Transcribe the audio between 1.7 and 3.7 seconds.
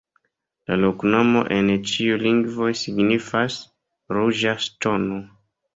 ĉiuj lingvoj signifas: